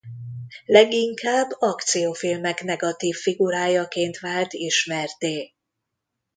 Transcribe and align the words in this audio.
Leginkább 0.65 1.49
akciófilmek 1.59 2.63
negatív 2.63 3.15
figurájaként 3.15 4.19
vált 4.19 4.53
ismertté. 4.53 5.53